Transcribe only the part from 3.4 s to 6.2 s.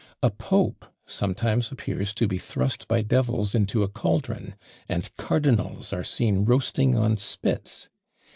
into a cauldron; and cardinals are